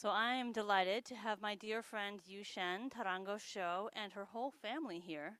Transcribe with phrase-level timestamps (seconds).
[0.00, 4.98] So I am delighted to have my dear friend Yu-Shuan Tarango-Sho and her whole family
[4.98, 5.36] here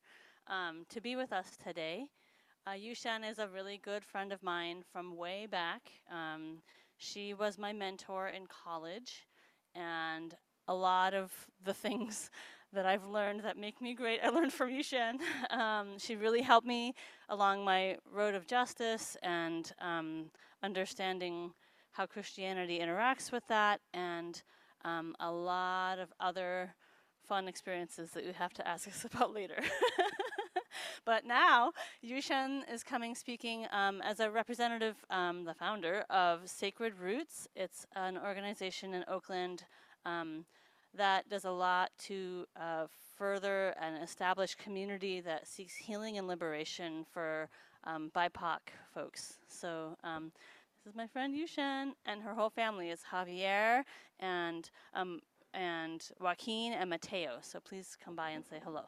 [0.48, 2.04] um, to be with us today.
[2.66, 5.80] Uh, is a really good friend of mine from way back.
[6.12, 6.58] Um,
[6.98, 9.26] she was my mentor in college,
[9.74, 10.34] and
[10.68, 11.32] a lot of
[11.64, 12.28] the things
[12.74, 15.20] that I've learned that make me great, I learned from Yu-Shuan.
[15.50, 16.92] um, she really helped me
[17.30, 20.26] along my road of justice and um,
[20.62, 21.54] understanding
[21.92, 24.42] how Christianity interacts with that, and
[24.84, 26.74] um, a lot of other
[27.28, 29.62] fun experiences that you have to ask us about later.
[31.04, 31.72] but now,
[32.02, 37.48] Yu-Shuan is coming speaking um, as a representative, um, the founder of Sacred Roots.
[37.54, 39.64] It's an organization in Oakland
[40.04, 40.44] um,
[40.96, 47.04] that does a lot to uh, further and establish community that seeks healing and liberation
[47.12, 47.48] for
[47.84, 48.58] um, BIPOC
[48.94, 49.38] folks.
[49.48, 50.32] So um,
[50.84, 53.82] this is my friend Yu-Shuan, and her whole family is Javier
[54.18, 55.20] and um,
[55.52, 57.38] and Joaquin and Mateo.
[57.42, 58.84] So please come by and say hello.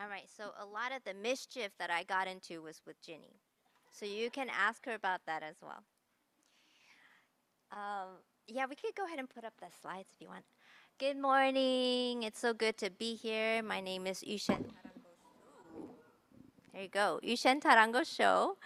[0.00, 3.40] All right, so a lot of the mischief that I got into was with Ginny.
[3.90, 5.82] So you can ask her about that as well.
[7.72, 10.44] Um, yeah, we could go ahead and put up the slides if you want.
[10.98, 12.24] Good morning.
[12.24, 13.62] It's so good to be here.
[13.62, 14.64] My name is Yu-Shuan
[16.72, 17.20] There you go.
[17.22, 18.56] Yu-Shuan Tarango-Sho.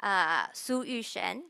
[0.00, 1.42] Uh, Su Yu-Shuan.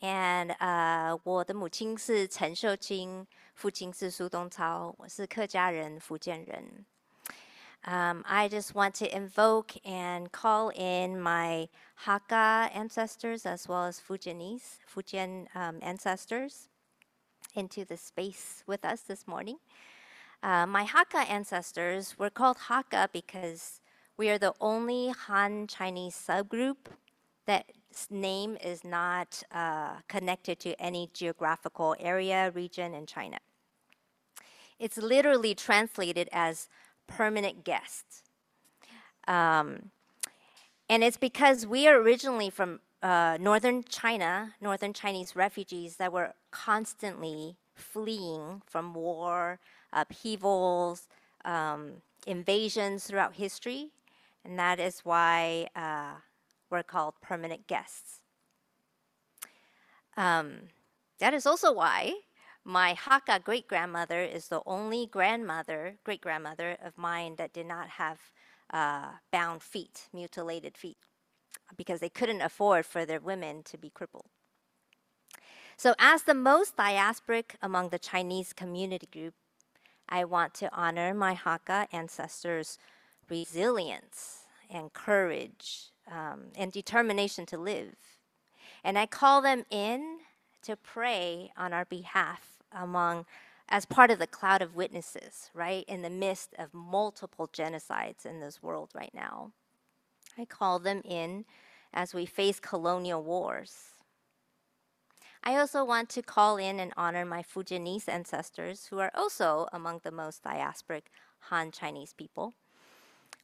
[0.00, 4.94] And uh, 我的母亲是陈秀清，父亲是苏东超。
[4.96, 6.86] 我是客家人，福建人。
[7.84, 11.68] Um, I just want to invoke and call in my
[12.06, 16.68] Hakka ancestors as well as Fujianese, Fujian um, ancestors
[17.56, 19.56] into the space with us this morning.
[20.42, 23.80] Uh, my Hakka ancestors were called Hakka because
[24.16, 26.76] we are the only Han Chinese subgroup
[27.46, 27.72] that
[28.10, 33.38] name is not uh, connected to any geographical area, region in China.
[34.78, 36.68] It's literally translated as
[37.06, 38.22] permanent guests.
[39.26, 39.90] Um,
[40.88, 46.34] and it's because we are originally from uh, northern China, northern Chinese refugees that were
[46.50, 49.60] constantly fleeing from war,
[49.92, 51.06] upheavals,
[51.44, 53.90] um, invasions throughout history.
[54.44, 56.14] And that is why uh,
[56.68, 58.22] we're called permanent guests.
[60.16, 60.70] Um,
[61.20, 62.12] that is also why
[62.64, 67.88] my Hakka great grandmother is the only grandmother, great grandmother of mine that did not
[67.88, 68.18] have
[68.72, 70.96] uh, bound feet, mutilated feet,
[71.76, 74.26] because they couldn't afford for their women to be crippled.
[75.76, 79.34] So, as the most diasporic among the Chinese community group,
[80.08, 82.78] I want to honor my Hakka ancestors'
[83.28, 87.96] resilience and courage um, and determination to live.
[88.84, 90.18] And I call them in
[90.62, 93.26] to pray on our behalf among
[93.68, 98.40] as part of the cloud of witnesses, right, in the midst of multiple genocides in
[98.40, 99.52] this world right now.
[100.38, 101.44] I call them in
[101.92, 103.92] as we face colonial wars.
[105.42, 110.00] I also want to call in and honor my Fujianese ancestors, who are also among
[110.02, 111.04] the most diasporic
[111.50, 112.54] Han Chinese people.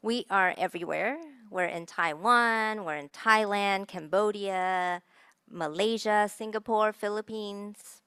[0.02, 1.18] We are everywhere.
[1.50, 5.02] We're in Taiwan, we're in Thailand, Cambodia,
[5.48, 8.02] Malaysia, Singapore, Philippines,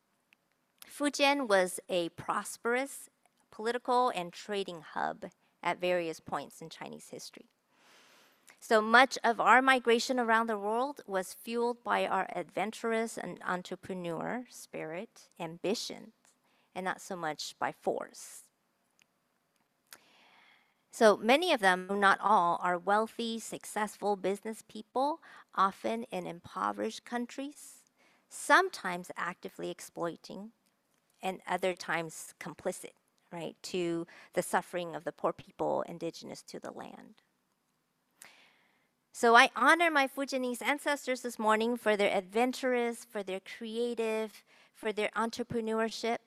[0.98, 3.10] Fujian was a prosperous
[3.52, 5.26] political and trading hub
[5.62, 7.50] at various points in Chinese history.
[8.68, 14.48] So much of our migration around the world was fueled by our adventurous and entrepreneur
[14.50, 16.14] spirit, ambition,
[16.74, 18.42] and not so much by force.
[20.92, 25.20] So many of them, not all, are wealthy, successful business people,
[25.54, 27.84] often in impoverished countries,
[28.30, 30.54] sometimes actively exploiting
[31.22, 32.94] and other times complicit,
[33.32, 37.22] right, to the suffering of the poor people indigenous to the land.
[39.18, 44.92] So I honor my Fujianese ancestors this morning for their adventurous, for their creative, for
[44.92, 46.18] their entrepreneurship.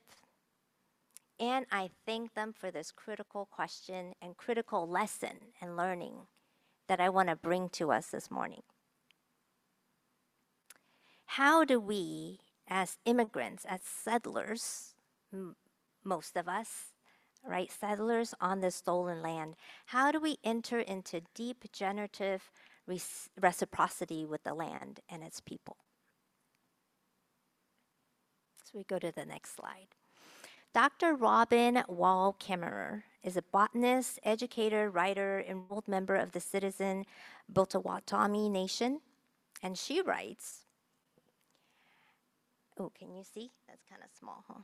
[1.39, 6.15] And I thank them for this critical question and critical lesson and learning
[6.87, 8.63] that I want to bring to us this morning.
[11.27, 12.39] How do we
[12.69, 14.95] as immigrants, as settlers,
[16.03, 16.95] most of us,
[17.45, 19.57] right, settlers on this stolen land,
[19.87, 22.51] how do we enter into deep generative
[23.41, 25.77] reciprocity with the land and its people?
[28.65, 29.89] So we go to the next slide.
[30.75, 31.15] Dr.
[31.15, 37.07] Robin Wall Kimmerer is a botanist, educator, writer, enrolled member of the citizen
[37.53, 39.01] Potawatomi Nation.
[39.63, 40.67] And she writes,
[42.79, 43.51] Oh, can you see?
[43.67, 44.61] That's kind of small, huh?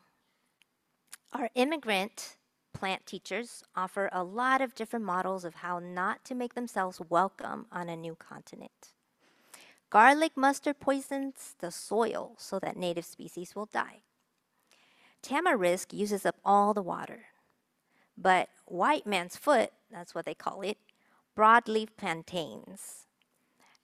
[1.32, 2.37] Our immigrant
[2.75, 7.67] plant teachers offer a lot of different models of how not to make themselves welcome
[7.73, 8.93] on a new continent.
[9.88, 14.03] Garlic mustard poisons the soil so that native species will die.
[15.23, 17.26] Tamarisk uses up all the water.
[18.19, 20.77] But white man's foot, that's what they call it,
[21.37, 23.06] broadleaf plantains.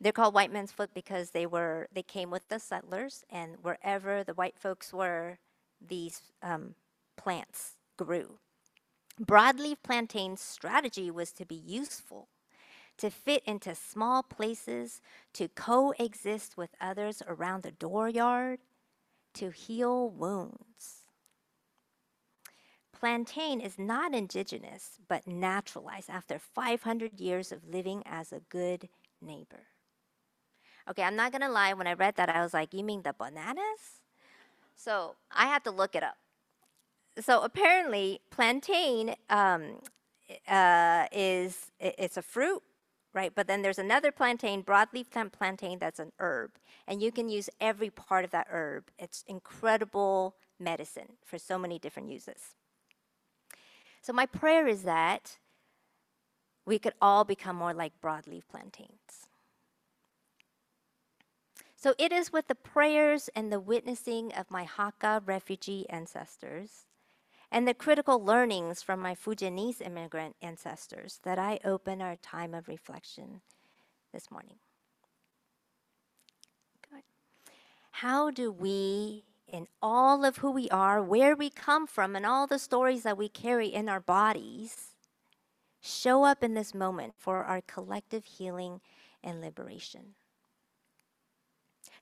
[0.01, 4.25] They're called white man's foot because they were they came with the settlers, and wherever
[4.25, 5.39] the white folks were,
[5.81, 6.75] these um,
[7.17, 8.39] plants grew.
[9.21, 12.29] Broadleaf plantain's strategy was to be useful,
[12.97, 15.03] to fit into small places,
[15.35, 18.59] to coexist with others around the dooryard,
[19.35, 21.05] to heal wounds.
[22.93, 28.89] Plantain is not indigenous, but naturalized after 500 years of living as a good
[29.21, 29.67] neighbor.
[30.89, 33.15] Okay, I'm not gonna lie, when I read that, I was like, you mean the
[33.19, 34.03] bananas?
[34.77, 36.17] So I had to look it up
[37.25, 39.81] so apparently plantain um,
[40.49, 42.63] uh, is it's a fruit
[43.13, 43.33] right?
[43.35, 46.53] But then there's another plantain broadleaf plantain that's an herb.
[46.87, 48.85] And you can use every part of that herb.
[48.99, 52.55] It's incredible medicine for so many different uses.
[54.03, 55.39] So my prayer is that
[56.65, 59.27] we could all become more like broadleaf plantains.
[61.77, 66.85] So it is with the prayers and the witnessing of my Hakka refugee ancestors
[67.53, 72.69] and the critical learnings from my Fujianese immigrant ancestors that I open our time of
[72.69, 73.41] reflection
[74.13, 74.57] this morning.
[76.91, 77.03] Good.
[77.91, 82.47] How do we, in all of who we are, where we come from, and all
[82.47, 84.95] the stories that we carry in our bodies,
[85.81, 88.81] show up in this moment for our collective healing
[89.25, 90.15] and liberation?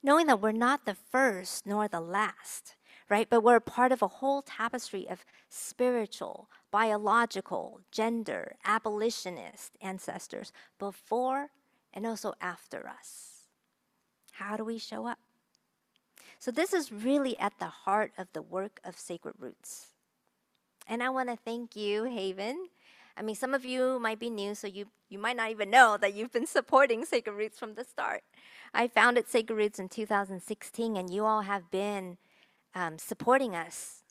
[0.02, 2.76] Knowing that we're not the first nor the last
[3.08, 3.28] right?
[3.28, 11.48] But we're part of a whole tapestry of spiritual, biological, gender, abolitionist ancestors before
[11.92, 13.44] and also after us.
[14.32, 15.18] How do we show up?
[16.38, 19.88] So, this is really at the heart of the work of Sacred Roots.
[20.86, 22.68] And I want to thank you, Haven.
[23.16, 25.96] I mean, some of you might be new, so you, you might not even know
[26.00, 28.22] that you've been supporting Sacred Roots from the start.
[28.72, 32.18] I founded Sacred Roots in 2016, and you all have been
[32.74, 34.02] um, supporting us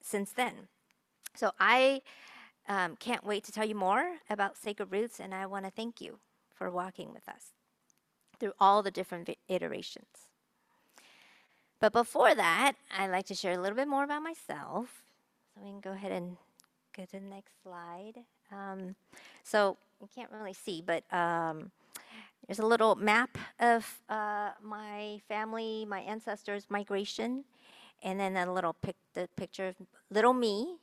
[0.00, 0.68] since then.
[1.34, 2.02] So I
[2.68, 6.00] um, can't wait to tell you more about Sacred Roots, and I want to thank
[6.00, 6.18] you
[6.54, 7.52] for walking with us
[8.38, 10.28] through all the different iterations.
[11.80, 15.02] But before that, I'd like to share a little bit more about myself.
[15.54, 16.36] So we can go ahead and
[16.96, 18.14] go to the next slide.
[18.50, 18.94] Um,
[19.42, 21.70] so you can't really see, but um,
[22.46, 27.44] there's a little map of uh, my family, my ancestors' migration
[28.04, 29.76] and then a little pic- the picture of
[30.10, 30.76] little me,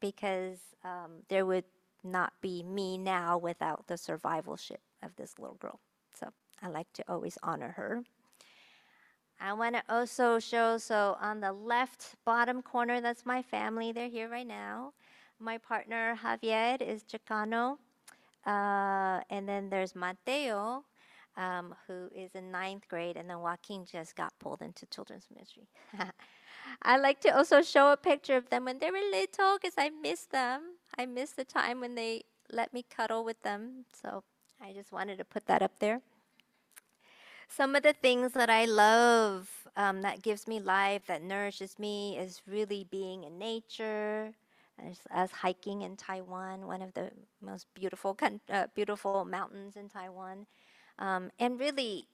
[0.00, 1.64] because um, there would
[2.04, 5.80] not be me now without the survivalship of this little girl.
[6.14, 6.28] So
[6.62, 8.04] I like to always honor her.
[9.40, 13.92] I want to also show, so on the left bottom corner, that's my family.
[13.92, 14.92] They're here right now.
[15.38, 17.78] My partner Javier is Chicano.
[18.46, 20.84] Uh, and then there's Mateo,
[21.36, 23.16] um, who is in ninth grade.
[23.16, 25.68] And then Joaquin just got pulled into children's ministry.
[26.82, 29.90] I like to also show a picture of them when they were little because I
[29.90, 30.76] miss them.
[30.98, 33.84] I miss the time when they let me cuddle with them.
[34.02, 34.22] So
[34.60, 36.00] I just wanted to put that up there.
[37.48, 42.18] Some of the things that I love um, that gives me life, that nourishes me,
[42.18, 44.34] is really being in nature.
[44.78, 48.14] As, as hiking in Taiwan, one of the most beautiful,
[48.50, 50.46] uh, beautiful mountains in Taiwan,
[50.98, 52.08] um, and really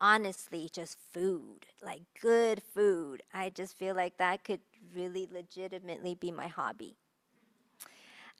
[0.00, 3.22] honestly just food, like good food.
[3.32, 4.60] I just feel like that could
[4.94, 6.96] really legitimately be my hobby.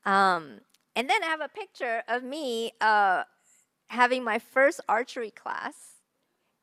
[0.05, 0.61] Um,
[0.95, 3.25] and then I have a picture of me uh,
[3.89, 5.75] having my first archery class.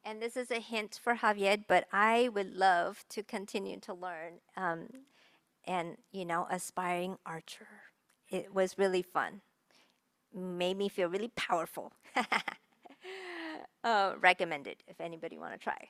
[0.05, 4.35] And this is a hint for Javier, but I would love to continue to learn
[4.57, 4.87] um,
[5.65, 7.67] and, you know, aspiring archer.
[8.29, 9.41] It was really fun.
[10.33, 11.93] Made me feel really powerful.
[13.83, 15.89] uh, recommended if anybody want to try.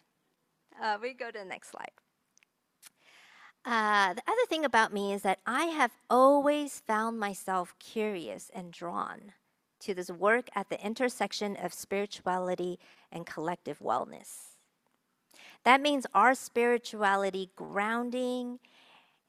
[0.81, 1.91] Uh, we go to the next slide.
[3.65, 8.73] Uh, the other thing about me is that I have always found myself curious and
[8.73, 9.33] drawn
[9.79, 12.79] to this work at the intersection of spirituality
[13.12, 14.57] and collective wellness.
[15.63, 18.59] That means our spirituality grounding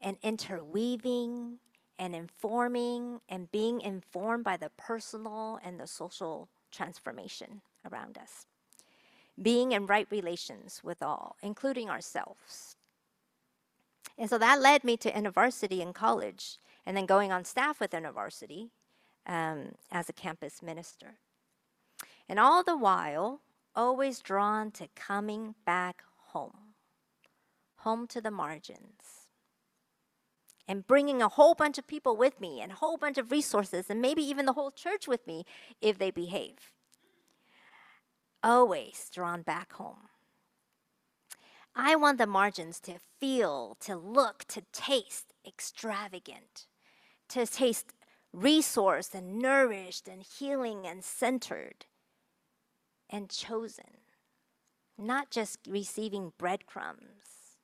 [0.01, 1.59] and interweaving
[1.97, 8.47] and informing and being informed by the personal and the social transformation around us.
[9.41, 12.75] Being in right relations with all, including ourselves.
[14.17, 17.91] And so that led me to InterVarsity in college and then going on staff with
[17.91, 18.69] InterVarsity
[19.25, 21.15] um, as a campus minister.
[22.29, 23.41] And all the while,
[23.75, 26.73] always drawn to coming back home,
[27.77, 29.27] home to the margins,
[30.67, 33.89] and bringing a whole bunch of people with me and a whole bunch of resources,
[33.89, 35.45] and maybe even the whole church with me
[35.81, 36.71] if they behave.
[38.45, 40.09] Always drawn back home.
[41.75, 46.67] I want the margins to feel, to look, to taste extravagant,
[47.29, 47.87] to taste
[48.35, 51.87] resourced and nourished and healing and centered
[53.09, 53.97] and chosen,
[54.95, 57.57] not just receiving breadcrumbs.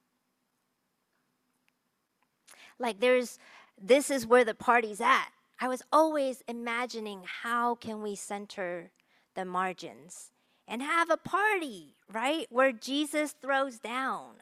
[2.80, 3.38] Like there's,
[3.80, 5.28] this is where the party's at.
[5.60, 8.90] I was always imagining how can we center
[9.36, 10.32] the margins
[10.68, 12.48] and have a party, right?
[12.50, 14.36] Where Jesus throws down.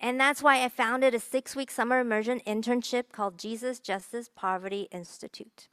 [0.00, 4.88] And that's why I founded a six week summer immersion internship called Jesus Justice Poverty
[4.90, 5.68] Institute.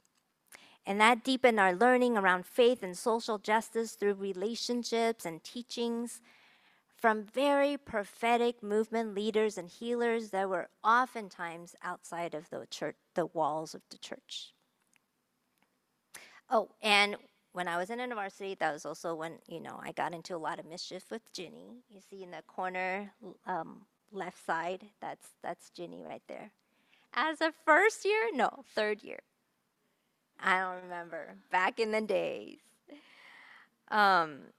[0.84, 6.20] And that deepened our learning around faith and social justice through relationships and teachings
[6.96, 13.26] from very prophetic movement leaders and healers that were oftentimes outside of the church, the
[13.26, 14.52] walls of the church.
[16.50, 17.16] Oh, and
[17.52, 20.38] when I was in university, that was also when you know I got into a
[20.38, 21.82] lot of mischief with Ginny.
[21.90, 23.12] You see in the corner
[23.46, 26.50] um, left side, that's that's Ginny right there.
[27.14, 29.20] As a first year, no, third year.
[30.40, 31.34] I don't remember.
[31.50, 32.58] Back in the days.
[33.90, 34.52] Um,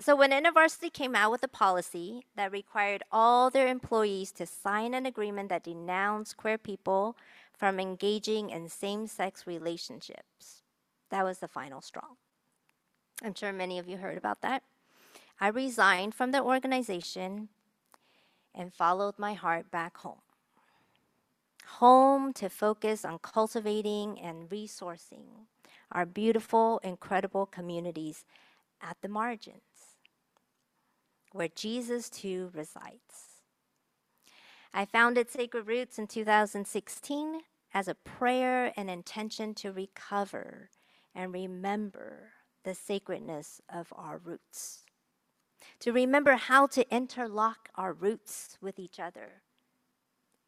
[0.00, 4.94] so when InterVarsity came out with a policy that required all their employees to sign
[4.94, 7.16] an agreement that denounced queer people
[7.52, 10.62] from engaging in same-sex relationships,
[11.10, 12.08] that was the final straw.
[13.22, 14.62] I'm sure many of you heard about that.
[15.40, 17.48] I resigned from the organization
[18.54, 20.20] and followed my heart back home
[21.78, 25.46] home to focus on cultivating and resourcing
[25.92, 28.24] our beautiful, incredible communities
[28.82, 29.96] at the margins,
[31.32, 33.40] where Jesus too resides.
[34.72, 37.40] I founded Sacred Roots in 2016
[37.72, 40.70] as a prayer and intention to recover
[41.14, 42.30] and remember
[42.64, 44.84] the sacredness of our roots,
[45.80, 49.42] to remember how to interlock our roots with each other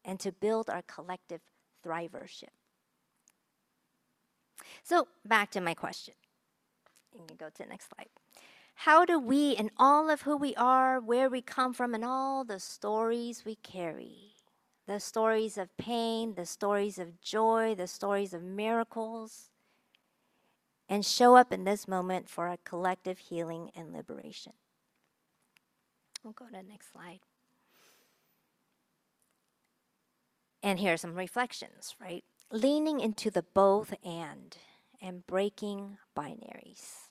[0.05, 1.41] and to build our collective
[1.85, 2.53] thrivership.
[4.83, 6.13] So, back to my question.
[7.13, 8.09] You can go to the next slide.
[8.75, 12.43] How do we, and all of who we are, where we come from, and all
[12.43, 14.33] the stories we carry
[14.85, 19.49] the stories of pain, the stories of joy, the stories of miracles
[20.93, 24.53] and show up in this moment for a collective healing and liberation?
[26.23, 27.21] We'll go to the next slide.
[30.61, 32.23] And here are some reflections, right?
[32.51, 34.55] Leaning into the both and
[35.01, 37.09] and breaking binaries.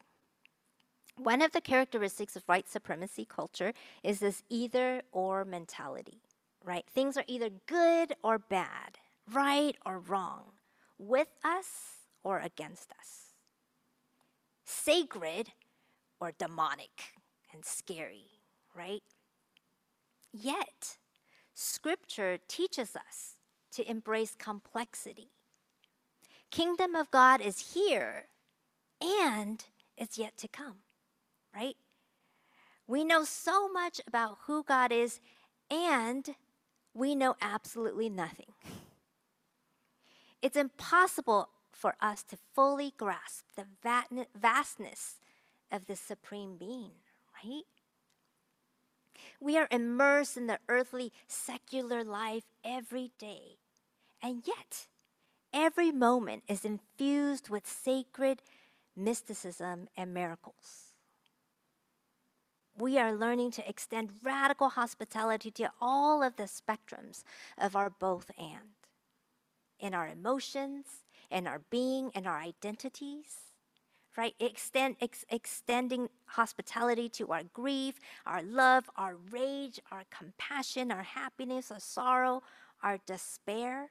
[1.16, 3.72] One of the characteristics of white supremacy culture
[4.04, 6.22] is this either or mentality,
[6.64, 6.84] right?
[6.88, 8.98] Things are either good or bad,
[9.30, 10.52] right or wrong,
[10.98, 11.66] with us
[12.22, 13.31] or against us,
[14.64, 15.48] sacred
[16.20, 17.14] or demonic
[17.52, 18.26] and scary,
[18.74, 19.02] right?
[20.32, 20.96] Yet,
[21.54, 23.36] scripture teaches us
[23.72, 25.30] to embrace complexity.
[26.50, 28.26] Kingdom of God is here
[29.00, 29.64] and
[29.96, 30.76] it's yet to come,
[31.54, 31.76] right?
[32.86, 35.20] We know so much about who God is
[35.70, 36.28] and
[36.94, 38.52] we know absolutely nothing.
[40.42, 43.66] It's impossible for us to fully grasp the
[44.34, 45.16] vastness
[45.70, 46.92] of the Supreme Being,
[47.44, 47.62] right?
[49.40, 53.58] We are immersed in the earthly, secular life every day.
[54.22, 54.86] And yet,
[55.52, 58.42] every moment is infused with sacred
[58.96, 60.92] mysticism and miracles.
[62.76, 67.22] We are learning to extend radical hospitality to all of the spectrums
[67.58, 68.72] of our both and
[69.78, 70.86] in our emotions,
[71.32, 73.38] in our being, and our identities
[74.14, 74.34] right?
[74.38, 81.70] Extend, ex- extending hospitality to our grief, our love, our rage, our compassion, our happiness,
[81.70, 82.42] our sorrow,
[82.82, 83.88] our despair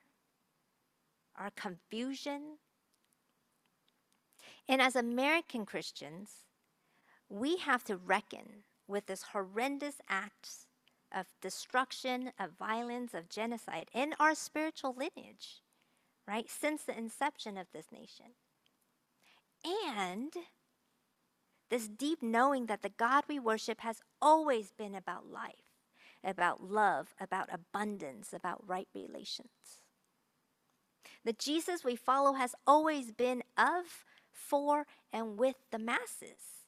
[1.38, 2.58] our confusion.
[4.68, 6.30] And as American Christians,
[7.30, 10.68] we have to reckon with this horrendous acts
[11.14, 15.62] of destruction, of violence, of genocide in our spiritual lineage,
[16.28, 16.50] right?
[16.50, 18.34] Since the inception of this nation.
[19.64, 20.34] And
[21.70, 25.80] this deep knowing that the God we worship has always been about life,
[26.24, 29.82] about love, about abundance, about right relations.
[31.24, 36.66] The Jesus we follow has always been of, for, and with the masses,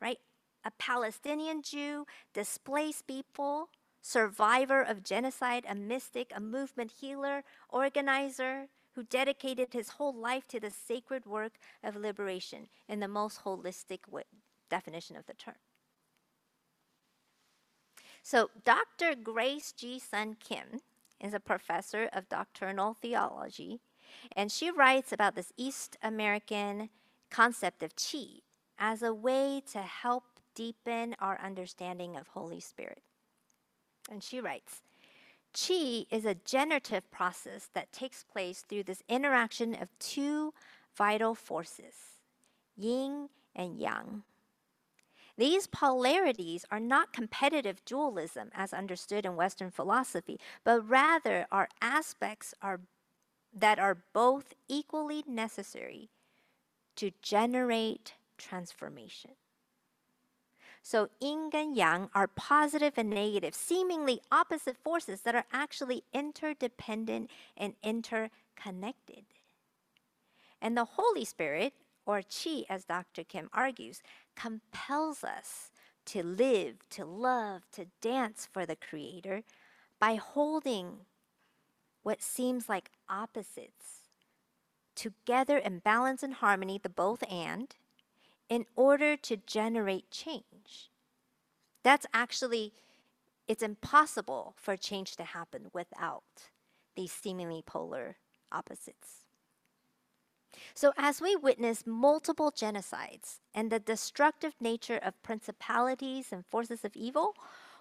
[0.00, 0.18] right?
[0.64, 3.68] A Palestinian Jew, displaced people,
[4.02, 10.60] survivor of genocide, a mystic, a movement healer, organizer who dedicated his whole life to
[10.60, 14.00] the sacred work of liberation in the most holistic
[14.68, 15.56] definition of the term.
[18.22, 19.14] So, Dr.
[19.14, 20.80] Grace Ji-Sun Kim
[21.20, 23.80] is a professor of doctrinal theology,
[24.36, 26.90] and she writes about this East American
[27.30, 28.42] concept of chi
[28.78, 33.02] as a way to help deepen our understanding of Holy Spirit.
[34.10, 34.82] And she writes
[35.54, 40.54] Qi is a generative process that takes place through this interaction of two
[40.96, 41.94] vital forces,
[42.76, 44.22] yin and yang.
[45.36, 52.54] These polarities are not competitive dualism as understood in Western philosophy, but rather are aspects
[52.60, 52.80] are,
[53.52, 56.10] that are both equally necessary
[56.96, 59.32] to generate transformation.
[60.82, 67.30] So yin and yang are positive and negative, seemingly opposite forces that are actually interdependent
[67.56, 69.24] and interconnected.
[70.60, 71.72] And the Holy Spirit,
[72.04, 73.22] or Qi, as Dr.
[73.22, 74.02] Kim argues,
[74.34, 75.70] compels us
[76.06, 79.44] to live, to love, to dance for the Creator
[80.00, 81.06] by holding
[82.02, 84.08] what seems like opposites
[84.96, 87.74] together in balance and harmony, the both and,
[88.52, 90.90] in order to generate change.
[91.82, 92.74] That's actually,
[93.48, 96.50] it's impossible for change to happen without
[96.94, 98.16] these seemingly polar
[98.52, 99.24] opposites.
[100.74, 106.94] So, as we witness multiple genocides and the destructive nature of principalities and forces of
[106.94, 107.34] evil,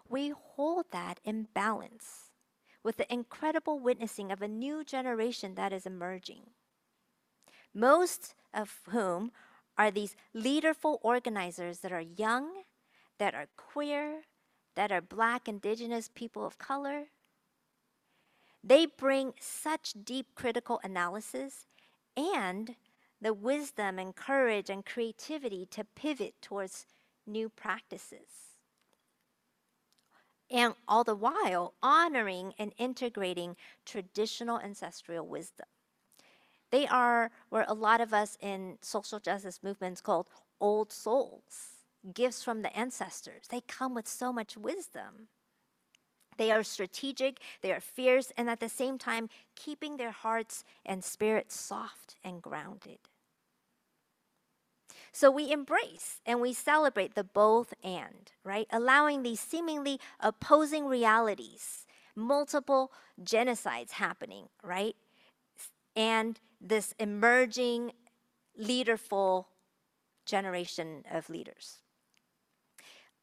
[0.07, 2.31] we hold that in balance
[2.81, 6.43] with the incredible witnessing of a new generation that is emerging.
[7.73, 9.33] Most of whom
[9.77, 12.63] are these leaderful organizers that are young,
[13.17, 14.21] that are queer,
[14.75, 17.05] that are black, indigenous, people of color.
[18.63, 21.65] They bring such deep critical analysis
[22.15, 22.75] and
[23.19, 26.85] the wisdom and courage and creativity to pivot towards
[27.25, 28.57] new practices.
[30.49, 33.55] And all the while honoring and integrating
[33.85, 35.67] traditional ancestral wisdom.
[36.71, 40.27] They are where a lot of us in social justice movements called
[40.59, 41.75] old souls,
[42.13, 43.47] gifts from the ancestors.
[43.49, 45.27] They come with so much wisdom.
[46.37, 51.03] They are strategic, they are fierce, and at the same time, keeping their hearts and
[51.03, 52.99] spirits soft and grounded.
[55.11, 58.67] So we embrace and we celebrate the both and, right?
[58.71, 64.95] Allowing these seemingly opposing realities, multiple genocides happening, right?
[65.95, 67.91] And this emerging
[68.57, 69.49] leaderful
[70.25, 71.77] generation of leaders.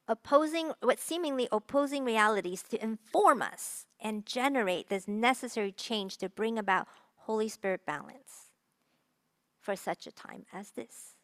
[0.07, 6.59] Opposing what seemingly opposing realities to inform us and generate this necessary change to bring
[6.59, 8.53] about Holy Spirit balance
[9.61, 11.15] for such a time as this.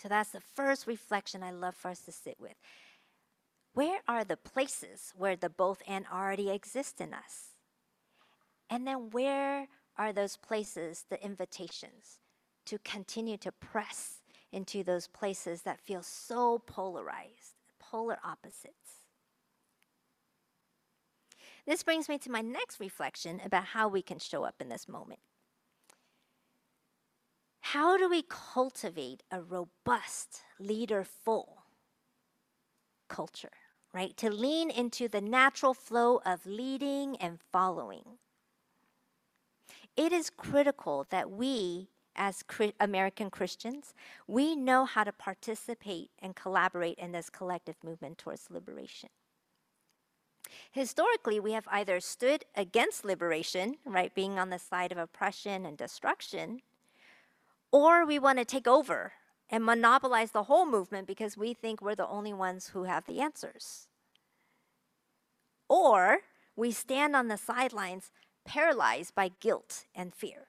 [0.00, 2.54] So that's the first reflection I love for us to sit with.
[3.74, 7.55] Where are the places where the both and already exist in us?
[8.68, 12.18] And then where are those places, the invitations
[12.66, 19.04] to continue to press into those places that feel so polarized, polar opposites?
[21.66, 24.88] This brings me to my next reflection about how we can show up in this
[24.88, 25.20] moment.
[27.60, 31.64] How do we cultivate a robust, leaderful
[33.08, 33.50] culture,
[33.92, 34.16] right?
[34.18, 38.18] To lean into the natural flow of leading and following
[39.96, 42.44] it is critical that we, as
[42.80, 43.94] American Christians,
[44.26, 49.08] we know how to participate and collaborate in this collective movement towards liberation.
[50.70, 55.76] Historically, we have either stood against liberation, right, being on the side of oppression and
[55.76, 56.60] destruction,
[57.72, 59.12] or we want to take over
[59.50, 63.20] and monopolize the whole movement because we think we're the only ones who have the
[63.20, 63.88] answers.
[65.68, 66.18] Or
[66.54, 68.10] we stand on the sidelines
[68.46, 70.46] paralyzed by guilt and fear.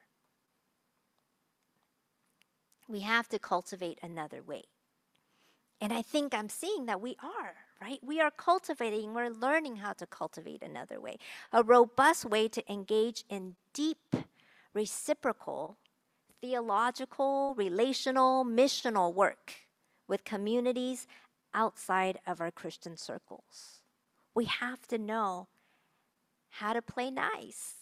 [2.88, 4.64] We have to cultivate another way.
[5.80, 8.00] And I think I'm seeing that we are, right?
[8.02, 11.18] We are cultivating, we're learning how to cultivate another way,
[11.52, 14.16] a robust way to engage in deep,
[14.74, 15.76] reciprocal,
[16.40, 19.54] theological, relational, missional work
[20.08, 21.06] with communities
[21.54, 23.82] outside of our Christian circles.
[24.34, 25.48] We have to know
[26.50, 27.74] how to play nice.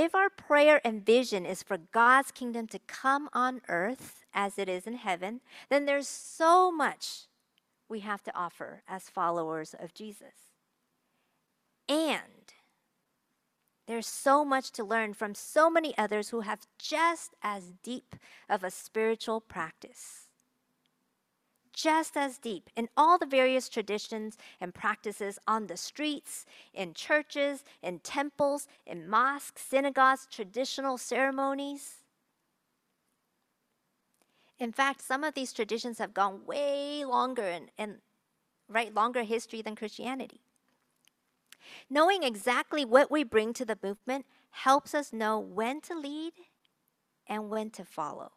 [0.00, 4.66] If our prayer and vision is for God's kingdom to come on earth as it
[4.66, 7.26] is in heaven, then there's so much
[7.86, 10.54] we have to offer as followers of Jesus.
[11.86, 12.54] And
[13.86, 18.16] there's so much to learn from so many others who have just as deep
[18.48, 20.29] of a spiritual practice.
[21.72, 27.64] Just as deep in all the various traditions and practices on the streets, in churches,
[27.82, 31.98] in temples, in mosques, synagogues, traditional ceremonies.
[34.58, 37.96] In fact, some of these traditions have gone way longer and, and
[38.68, 40.40] right longer history than Christianity.
[41.88, 46.32] Knowing exactly what we bring to the movement helps us know when to lead
[47.26, 48.32] and when to follow.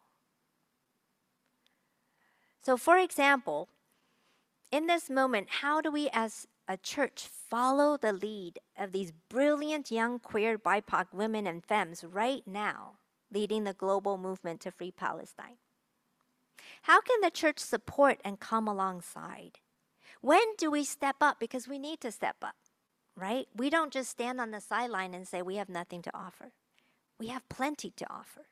[2.64, 3.68] So, for example,
[4.72, 9.90] in this moment, how do we as a church follow the lead of these brilliant
[9.90, 12.92] young queer BIPOC women and femmes right now,
[13.30, 15.58] leading the global movement to free Palestine?
[16.82, 19.58] How can the church support and come alongside?
[20.22, 21.38] When do we step up?
[21.38, 22.56] Because we need to step up,
[23.14, 23.46] right?
[23.54, 26.52] We don't just stand on the sideline and say we have nothing to offer.
[27.20, 28.46] We have plenty to offer.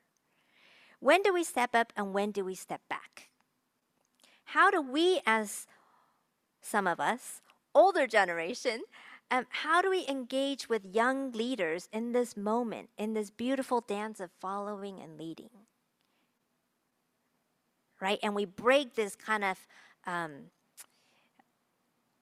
[1.01, 3.32] When do we step up and when do we step back?
[4.53, 5.67] How do we, as
[6.61, 7.41] some of us,
[7.75, 8.83] older generation,
[9.31, 14.21] um, how do we engage with young leaders in this moment, in this beautiful dance
[14.21, 15.51] of following and leading?
[18.03, 18.19] right?
[18.23, 19.59] And we break this kind of
[20.07, 20.51] um,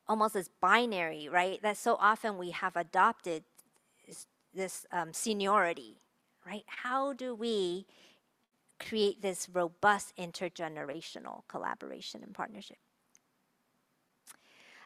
[0.06, 1.60] almost this binary, right?
[1.62, 3.44] That so often we have adopted
[4.54, 5.96] this, um, seniority,
[6.46, 6.64] right?
[6.66, 7.86] How do we
[8.80, 12.78] create this robust intergenerational collaboration and partnership?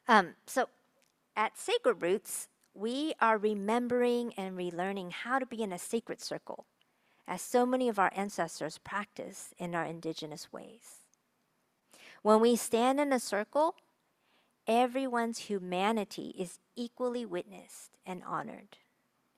[0.07, 0.69] Um, so
[1.37, 6.67] at Sacred Roots, we are remembering and relearning how to be in a sacred circle
[7.27, 11.01] as so many of our ancestors practice in our indigenous ways.
[12.23, 13.77] When we stand in a circle,
[14.67, 18.79] everyone's humanity is equally witnessed and honored.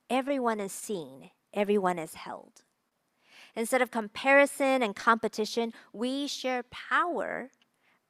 [0.09, 2.63] Everyone is seen, everyone is held.
[3.57, 7.49] Instead of comparison and competition, we share power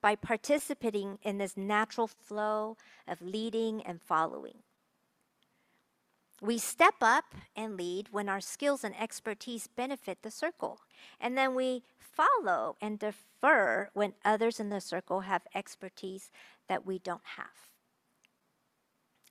[0.02, 4.58] by participating in this natural flow of leading and following.
[6.42, 10.80] We step up and lead when our skills and expertise benefit the circle.
[11.18, 16.30] And then we follow and defer when others in the circle have expertise
[16.68, 17.70] that we don't have.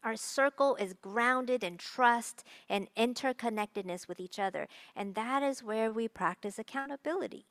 [0.05, 5.91] Our circle is grounded in trust and interconnectedness with each other, and that is where
[5.91, 7.47] we practice accountability.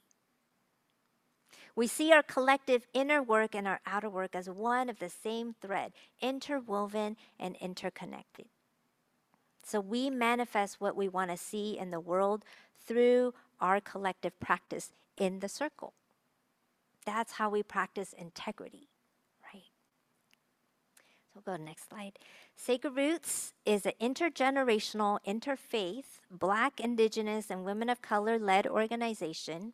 [1.75, 5.57] We see our collective inner work and our outer work as one of the same
[5.61, 8.47] thread, interwoven and interconnected.
[9.65, 12.45] So we manifest what we want to see in the world
[12.87, 15.93] through our collective practice in the circle.
[17.05, 18.89] That's how we practice integrity?
[21.35, 22.13] So go to next slide.
[22.55, 29.73] Sacred Roots is an intergenerational, interfaith, Black, Indigenous, and women of color led organization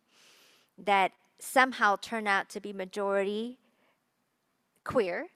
[0.78, 3.58] that somehow turn out to be majority
[4.84, 5.26] queer.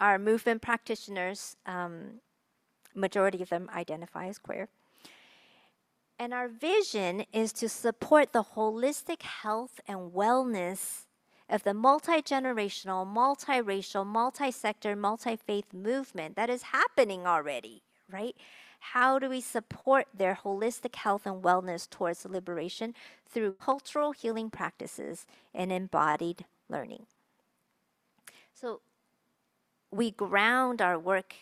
[0.00, 2.20] Our movement practitioners um,
[2.92, 4.68] majority of them identify as queer.
[6.18, 11.04] And our vision is to support the holistic health and wellness
[11.52, 18.34] of the multi generational, multiracial, multi sector, multi faith movement that is happening already, right?
[18.80, 22.94] How do we support their holistic health and wellness towards liberation
[23.28, 27.04] through cultural healing practices and embodied learning?
[28.54, 28.80] So
[29.90, 31.34] we ground our work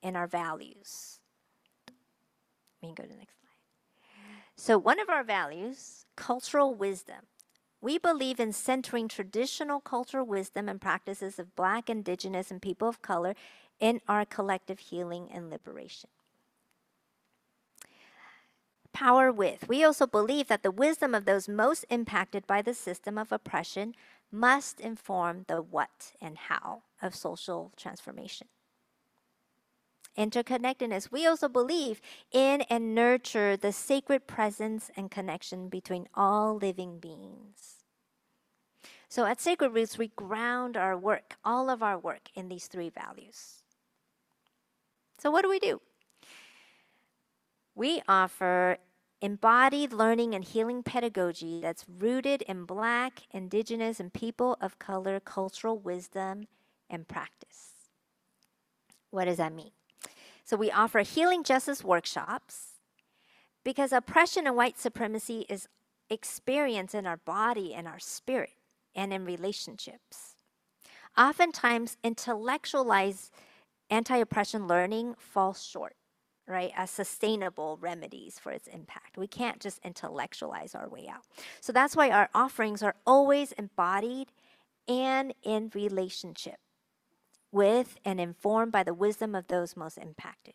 [0.00, 1.18] in our values.
[2.80, 3.50] Let me go to the next slide.
[4.56, 7.26] So, one of our values, cultural wisdom.
[7.80, 13.00] We believe in centering traditional cultural wisdom and practices of Black, Indigenous, and people of
[13.00, 13.34] color
[13.78, 16.10] in our collective healing and liberation.
[18.92, 19.68] Power with.
[19.68, 23.94] We also believe that the wisdom of those most impacted by the system of oppression
[24.30, 28.48] must inform the what and how of social transformation
[30.16, 32.00] interconnectedness, we also believe
[32.32, 37.84] in and nurture the sacred presence and connection between all living beings.
[39.08, 42.90] So at Sacred Roots, we ground our work, all of our work, in these three
[42.90, 43.62] values.
[45.18, 45.80] So, what do we do?
[47.74, 48.78] We offer
[49.20, 55.76] embodied learning and healing pedagogy that's rooted in Black, Indigenous, and people of color cultural
[55.76, 56.46] wisdom
[56.88, 57.72] and practice.
[59.10, 59.72] What does that mean?
[60.50, 62.80] So, we offer healing justice workshops
[63.62, 65.68] because oppression and white supremacy is
[66.10, 68.54] experienced in our body and our spirit
[68.92, 70.34] and in relationships.
[71.16, 73.32] Oftentimes, intellectualized
[73.90, 75.94] anti oppression learning falls short
[76.48, 79.16] right, as sustainable remedies for its impact.
[79.16, 81.22] We can't just intellectualize our way out.
[81.60, 84.32] So that's why our offerings are always embodied
[84.88, 86.58] and in relationship
[87.52, 90.54] with and informed by the wisdom of those most impacted.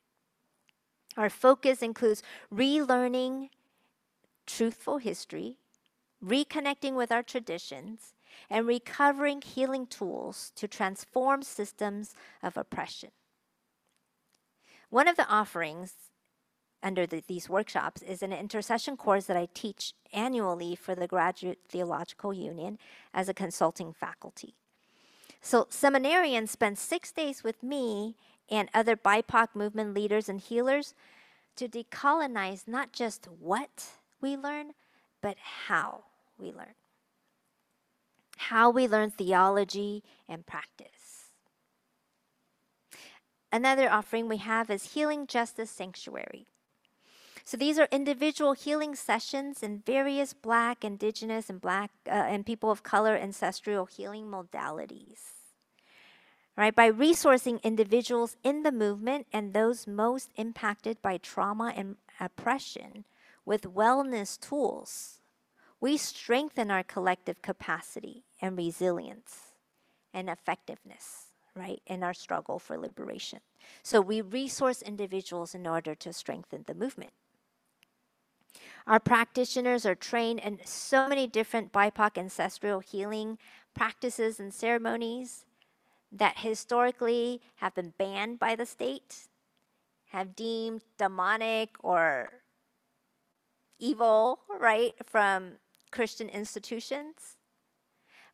[1.18, 3.50] Our focus includes relearning
[4.46, 5.58] truthful history,
[6.24, 8.14] reconnecting with our traditions,
[8.50, 13.12] and recovering healing tools to transform systems of oppression.
[14.90, 15.94] One of the offerings
[16.84, 21.60] under the, these workshops is an intersession course that I teach annually for the Graduate
[21.68, 22.78] Theological Union
[23.14, 24.56] as a consulting faculty.
[25.46, 28.16] So, seminarians spend six days with me
[28.50, 30.96] and other BIPOC movement leaders and healers
[31.56, 34.72] to decolonize not just what we learn,
[35.22, 36.06] but how
[36.40, 36.74] we learn.
[38.38, 41.30] How we learn theology and practice.
[43.52, 46.48] Another offering we have is Healing Justice Sanctuary.
[47.46, 52.72] So these are individual healing sessions in various Black, Indigenous, and Black uh, and people
[52.72, 55.20] of color ancestral healing modalities.
[56.58, 63.06] Right, by resourcing individuals in the movement and those most impacted by trauma and oppression
[63.46, 65.20] with wellness tools,
[65.80, 69.52] we strengthen our collective capacity and resilience
[70.14, 73.40] and effectiveness right, in our struggle for liberation.
[73.84, 77.12] So we resource individuals in order to strengthen the movement.
[78.88, 83.38] Our practitioners are trained in so many different BIPOC ancestral healing
[83.74, 85.46] practices and ceremonies
[86.12, 89.28] that historically have been banned by the state,
[90.10, 92.30] have deemed demonic or
[93.80, 95.54] evil, right, from
[95.92, 97.38] Christian institutions.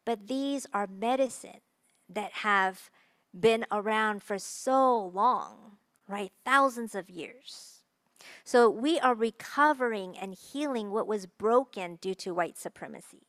[0.06, 1.62] But these are medicine
[2.10, 2.90] that have
[3.38, 6.32] been around for so long, right?
[6.46, 7.81] Thousands of years.
[8.44, 13.28] So we are recovering and healing what was broken due to white supremacy.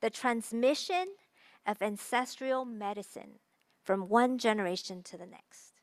[0.00, 1.14] The transmission
[1.66, 3.38] of ancestral medicine
[3.82, 5.80] from one generation to the next.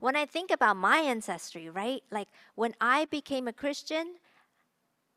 [0.00, 2.02] When I think about my ancestry, right?
[2.10, 4.16] Like when I became a Christian,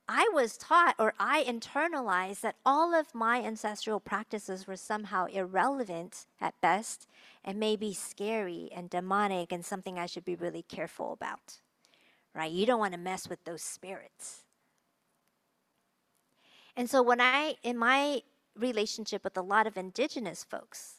[0.07, 6.25] I was taught or I internalized that all of my ancestral practices were somehow irrelevant
[6.39, 7.07] at best
[7.45, 11.59] and maybe scary and demonic and something I should be really careful about.
[12.33, 12.51] Right?
[12.51, 14.43] You don't want to mess with those spirits.
[16.75, 18.21] And so when I in my
[18.55, 20.95] relationship with a lot of indigenous folks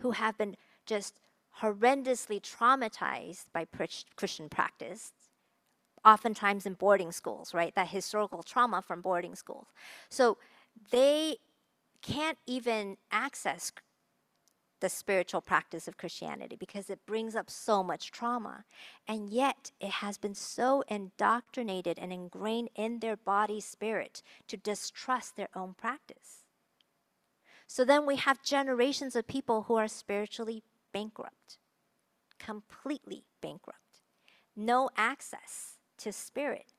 [0.00, 1.18] who have been just
[1.60, 3.66] horrendously traumatized by
[4.16, 5.12] Christian practice,
[6.04, 7.74] oftentimes in boarding schools, right?
[7.74, 9.68] That historical trauma from boarding schools.
[10.10, 10.36] So
[10.90, 11.38] they
[12.02, 13.72] can't even access
[14.80, 18.64] the spiritual practice of Christianity because it brings up so much trauma.
[19.08, 25.36] And yet, it has been so indoctrinated and ingrained in their body spirit to distrust
[25.36, 26.44] their own practice.
[27.66, 30.62] So then we have generations of people who are spiritually
[30.92, 31.58] bankrupt,
[32.38, 33.80] completely bankrupt,
[34.54, 36.74] no access to spirit,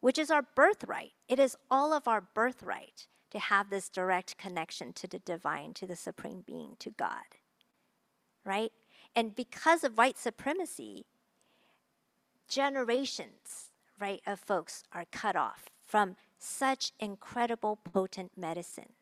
[0.00, 1.12] which is our birthright.
[1.28, 5.86] It is all of our birthright to have this direct connection to the divine, to
[5.86, 7.24] the supreme being, to God.
[8.44, 8.72] Right?
[9.16, 11.06] And because of white supremacy,
[12.48, 18.92] generations, right, of folks are cut off from such incredible, potent medicine.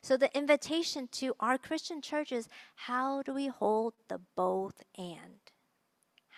[0.00, 5.40] So the invitation to our Christian churches, how do we hold the both and?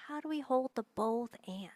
[0.09, 1.71] How do we hold the both and?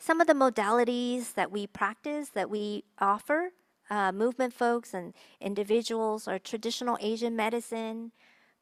[0.00, 3.52] Some of the modalities that we practice, that we offer,
[3.90, 8.12] uh, movement folks and individuals are traditional Asian medicine,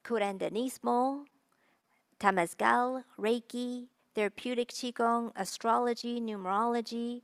[0.04, 1.24] curanderismo,
[2.18, 7.22] temazcal, Reiki, therapeutic Qigong, astrology, numerology,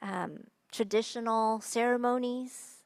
[0.00, 2.84] um, traditional ceremonies.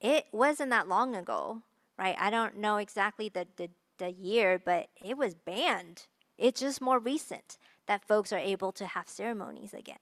[0.00, 1.62] It wasn't that long ago,
[1.98, 2.14] right?
[2.16, 6.06] I don't know exactly the, the, the year, but it was banned.
[6.38, 7.58] It's just more recent
[7.90, 9.98] that folks are able to have ceremonies again.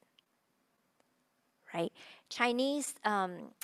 [1.72, 1.90] Right?
[2.29, 3.55] Chinese um,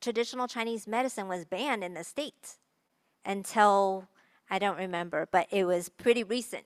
[0.00, 2.58] traditional Chinese medicine was banned in the States
[3.24, 4.08] until
[4.50, 6.64] I don't remember, but it was pretty recent,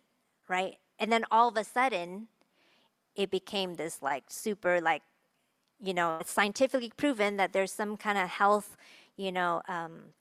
[0.48, 0.78] right?
[0.98, 2.28] And then all of a sudden,
[3.14, 5.02] it became this like super, like,
[5.78, 8.78] you know, it's scientifically proven that there's some kind of health,
[9.14, 10.14] you know, um,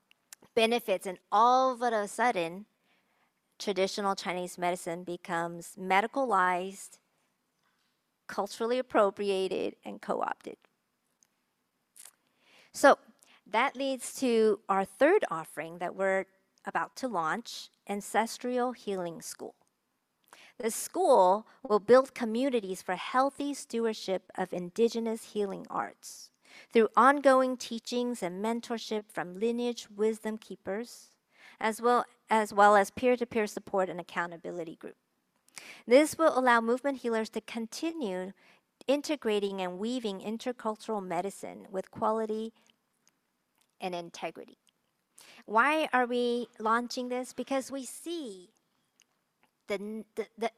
[0.54, 1.08] benefits.
[1.08, 2.65] And all of a sudden,
[3.63, 6.99] traditional Chinese medicine becomes medicalized,
[8.28, 10.58] culturally appropriated, and co opted.
[12.73, 12.97] So
[13.49, 16.26] that leads to our third offering that we're
[16.65, 19.56] about to launch Ancestral Healing School.
[20.60, 26.32] The school will build communities for healthy stewardship of indigenous healing arts
[26.71, 31.10] through ongoing teachings and mentorship from lineage wisdom keepers,
[31.60, 34.96] as well as well as peer-to-peer support and accountability group.
[35.86, 38.34] This will allow movement healers to continue
[38.88, 42.52] integrating and weaving intercultural medicine with quality
[43.80, 44.58] and integrity.
[45.46, 47.34] Why are we launching this?
[47.34, 48.50] Because we see
[49.67, 50.52] the, the, the,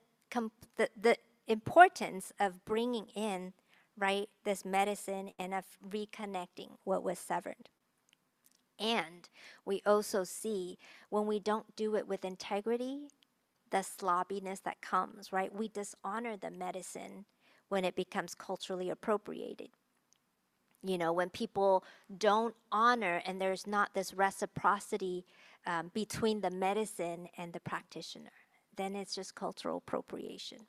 [0.78, 3.52] the, the importance of bringing in
[3.98, 7.68] right this medicine and of reconnecting what was severed
[8.80, 9.30] and
[9.66, 10.78] we also see
[11.10, 13.08] when we don't do it with integrity
[13.72, 15.54] the sloppiness that comes right?
[15.54, 17.26] We dishonor the medicine
[17.70, 19.70] when it becomes culturally appropriated.
[20.84, 21.84] You know when people
[22.16, 25.26] don't honor and there's not this reciprocity
[25.66, 28.32] um, between the medicine and the practitioner
[28.78, 30.60] then it's just cultural appropriation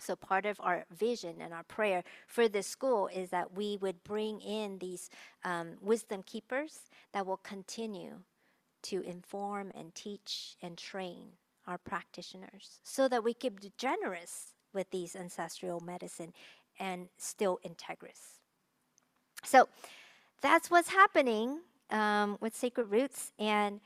[0.00, 4.02] so part of our vision and our prayer for this school is that we would
[4.04, 5.10] bring in these
[5.44, 6.80] um, wisdom keepers
[7.12, 8.20] that will continue
[8.82, 11.28] to inform and teach and train
[11.66, 16.32] our practitioners so that we can be generous with these ancestral medicine
[16.78, 18.40] and still integrous
[19.44, 19.68] so
[20.40, 23.32] that's what's happening um, with Sacred Roots.
[23.38, 23.80] And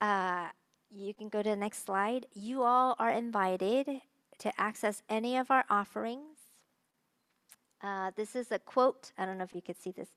[0.00, 0.48] uh,
[0.90, 2.26] you can go to the next slide.
[2.32, 3.88] You all are invited
[4.42, 6.38] to access any of our offerings.
[7.80, 9.12] Uh, this is a quote.
[9.16, 10.08] I don't know if you could see this.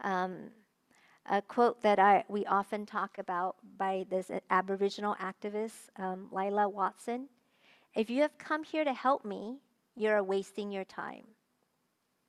[0.00, 0.50] Um,
[1.30, 7.28] a quote that I we often talk about by this Aboriginal activist, um, Lilla Watson.
[7.94, 9.58] If you have come here to help me,
[9.96, 11.24] you're wasting your time.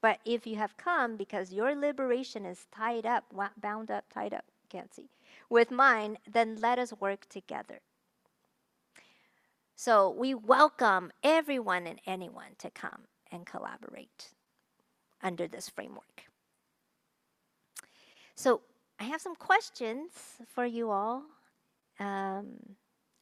[0.01, 3.23] But if you have come because your liberation is tied up,
[3.57, 5.09] bound up, tied up, can't see,
[5.49, 7.79] with mine, then let us work together.
[9.75, 14.29] So we welcome everyone and anyone to come and collaborate
[15.21, 16.23] under this framework.
[18.35, 18.61] So
[18.99, 20.11] I have some questions
[20.47, 21.23] for you all.
[21.99, 22.75] Um,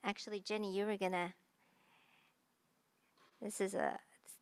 [0.04, 1.34] actually, Jenny, you were gonna.
[3.42, 4.00] This is a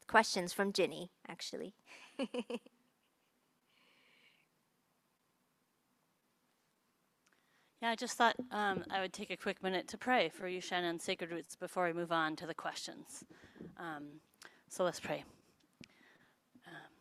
[0.07, 1.73] questions from Jenny, actually.
[7.81, 10.83] yeah, I just thought um, I would take a quick minute to pray for Yu-Shuan
[10.83, 13.23] and Sacred Roots before we move on to the questions.
[13.77, 14.03] Um,
[14.69, 15.23] so let's pray.
[16.67, 16.91] Um,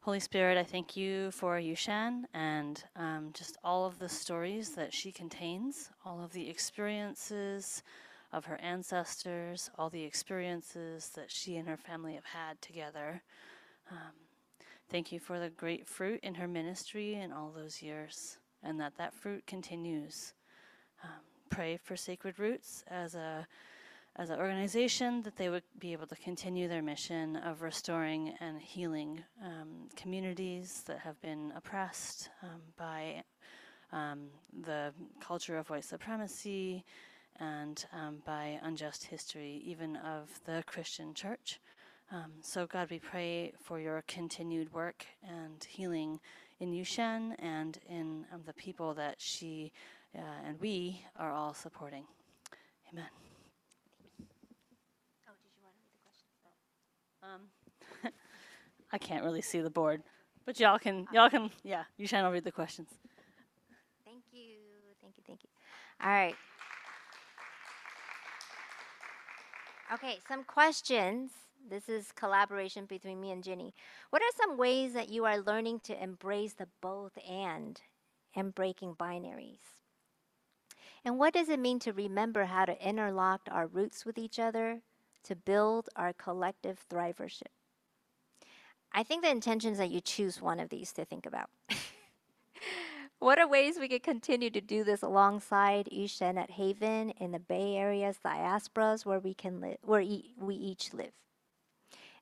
[0.00, 4.94] Holy Spirit, I thank you for Yu-Shuan and um, just all of the stories that
[4.94, 7.82] she contains, all of the experiences
[8.32, 13.22] of her ancestors, all the experiences that she and her family have had together.
[13.90, 14.12] Um,
[14.90, 18.96] Thank you for the great fruit in her ministry in all those years, and that
[18.98, 20.34] that fruit continues.
[21.02, 23.46] Um, pray for Sacred Roots as a
[24.16, 28.60] as an organization that they would be able to continue their mission of restoring and
[28.60, 33.22] healing um, communities that have been oppressed um, by
[33.92, 34.26] um,
[34.64, 36.84] the culture of white supremacy
[37.38, 41.60] and um, by unjust history, even of the Christian church.
[42.10, 46.18] Um, so, God, we pray for your continued work and healing
[46.60, 49.72] in Yu-Shuan and in um, the people that she
[50.16, 52.04] uh, and we are all supporting.
[52.92, 53.04] Amen.
[55.28, 56.42] Oh, did you want to read the questions?
[58.04, 58.12] Um,
[58.92, 60.02] I can't really see the board,
[60.46, 62.88] but y'all can, y'all can, yeah, Yu-Shuan will read the questions.
[64.04, 64.56] Thank you,
[65.00, 65.50] thank you, thank you.
[66.02, 66.34] All right.
[69.92, 71.30] Okay, some questions
[71.68, 73.74] this is collaboration between me and Ginny.
[74.10, 77.80] What are some ways that you are learning to embrace the both and
[78.34, 79.60] and breaking binaries?
[81.04, 84.82] And what does it mean to remember how to interlock our roots with each other
[85.24, 87.50] to build our collective thrivership?
[88.92, 91.50] I think the intention is that you choose one of these to think about.
[93.18, 97.38] what are ways we could continue to do this alongside Yu-Shuan at Haven in the
[97.38, 101.12] Bay Area's diasporas where we can live, where e- we each live?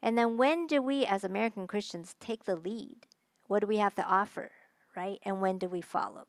[0.02, 3.06] And then when do we as American Christians take the lead?
[3.46, 4.50] What do we have to offer?
[4.96, 5.20] right?
[5.24, 6.26] And when do we follow?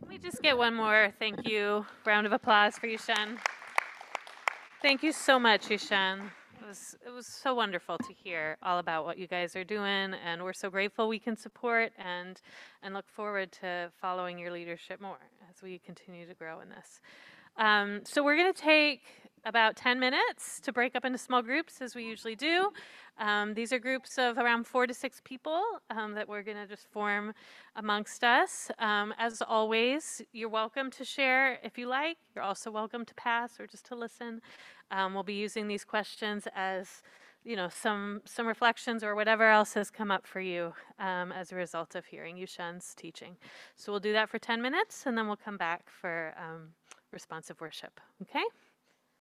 [0.00, 3.38] Can we just get one more thank you round of applause for Yu-Shuan?
[4.82, 6.30] Thank you so much, Yu-Shuan.
[6.60, 10.14] It was, it was so wonderful to hear all about what you guys are doing,
[10.24, 12.40] and we're so grateful we can support and,
[12.82, 17.00] and look forward to following your leadership more as we continue to grow in this.
[17.58, 19.02] Um, so we're going to take
[19.46, 22.70] about 10 minutes to break up into small groups as we usually do.
[23.18, 26.66] Um, these are groups of around four to six people um, that we're going to
[26.66, 27.32] just form
[27.76, 28.70] amongst us.
[28.78, 32.18] Um, as always, you're welcome to share if you like.
[32.34, 34.42] You're also welcome to pass or just to listen.
[34.90, 37.02] Um, we'll be using these questions as
[37.44, 41.52] you know some some reflections or whatever else has come up for you um, as
[41.52, 43.36] a result of hearing Yu-Shuan's teaching.
[43.76, 46.70] So we'll do that for 10 minutes and then we'll come back for um,
[47.16, 47.94] responsive worship.
[48.22, 48.44] Okay?